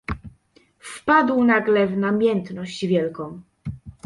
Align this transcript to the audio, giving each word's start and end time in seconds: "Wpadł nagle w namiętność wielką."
"Wpadł 0.79 1.43
nagle 1.43 1.87
w 1.87 1.97
namiętność 1.97 2.85
wielką." 2.85 3.41